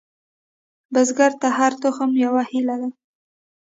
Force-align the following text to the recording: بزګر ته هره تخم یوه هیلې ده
بزګر 0.93 1.31
ته 1.41 1.47
هره 1.57 1.77
تخم 1.83 2.11
یوه 2.25 2.41
هیلې 2.51 2.75
ده 2.81 2.89